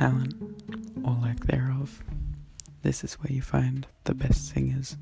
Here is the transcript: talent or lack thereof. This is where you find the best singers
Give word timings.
talent 0.00 0.32
or 1.04 1.12
lack 1.20 1.40
thereof. 1.40 2.02
This 2.82 3.04
is 3.04 3.14
where 3.16 3.30
you 3.30 3.42
find 3.42 3.86
the 4.04 4.14
best 4.14 4.48
singers 4.48 4.96